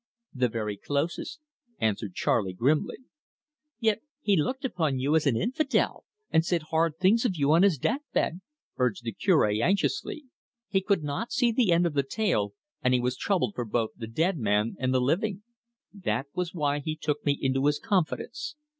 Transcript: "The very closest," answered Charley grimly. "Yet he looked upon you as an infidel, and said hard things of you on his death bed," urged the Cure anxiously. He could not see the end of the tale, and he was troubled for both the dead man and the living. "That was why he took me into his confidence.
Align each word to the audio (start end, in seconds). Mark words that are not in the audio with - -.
"The 0.33 0.49
very 0.49 0.77
closest," 0.77 1.39
answered 1.79 2.15
Charley 2.15 2.53
grimly. 2.53 2.97
"Yet 3.79 4.01
he 4.19 4.35
looked 4.35 4.65
upon 4.65 4.97
you 4.97 5.15
as 5.15 5.27
an 5.27 5.37
infidel, 5.37 6.05
and 6.31 6.43
said 6.43 6.63
hard 6.71 6.97
things 6.97 7.23
of 7.23 7.35
you 7.35 7.51
on 7.51 7.61
his 7.61 7.77
death 7.77 8.01
bed," 8.11 8.41
urged 8.77 9.03
the 9.03 9.11
Cure 9.11 9.45
anxiously. 9.45 10.23
He 10.69 10.81
could 10.81 11.03
not 11.03 11.31
see 11.31 11.51
the 11.51 11.71
end 11.71 11.85
of 11.85 11.93
the 11.93 12.01
tale, 12.01 12.53
and 12.81 12.95
he 12.95 12.99
was 12.99 13.15
troubled 13.15 13.53
for 13.53 13.63
both 13.63 13.91
the 13.95 14.07
dead 14.07 14.39
man 14.39 14.75
and 14.79 14.91
the 14.91 14.99
living. 15.01 15.43
"That 15.93 16.25
was 16.33 16.51
why 16.51 16.79
he 16.79 16.95
took 16.95 17.23
me 17.23 17.37
into 17.39 17.67
his 17.67 17.77
confidence. 17.77 18.55